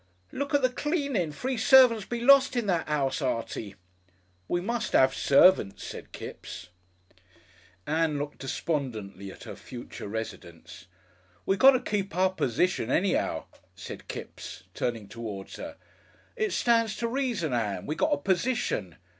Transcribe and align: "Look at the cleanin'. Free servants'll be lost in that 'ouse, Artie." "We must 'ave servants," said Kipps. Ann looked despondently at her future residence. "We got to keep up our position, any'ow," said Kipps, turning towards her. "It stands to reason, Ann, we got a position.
"Look 0.31 0.55
at 0.55 0.63
the 0.63 0.71
cleanin'. 0.71 1.31
Free 1.31 1.57
servants'll 1.57 2.09
be 2.09 2.21
lost 2.21 2.55
in 2.55 2.65
that 2.65 2.89
'ouse, 2.89 3.21
Artie." 3.21 3.75
"We 4.47 4.59
must 4.59 4.95
'ave 4.95 5.13
servants," 5.13 5.83
said 5.83 6.11
Kipps. 6.11 6.69
Ann 7.85 8.17
looked 8.17 8.39
despondently 8.39 9.31
at 9.31 9.43
her 9.43 9.55
future 9.55 10.07
residence. 10.07 10.87
"We 11.45 11.55
got 11.55 11.73
to 11.73 11.79
keep 11.91 12.15
up 12.15 12.19
our 12.19 12.29
position, 12.33 12.89
any'ow," 12.89 13.45
said 13.75 14.07
Kipps, 14.07 14.63
turning 14.73 15.07
towards 15.07 15.57
her. 15.57 15.77
"It 16.35 16.51
stands 16.51 16.95
to 16.95 17.07
reason, 17.07 17.53
Ann, 17.53 17.85
we 17.85 17.93
got 17.93 18.11
a 18.11 18.17
position. 18.17 18.95